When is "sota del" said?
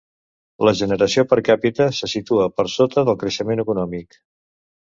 2.79-3.21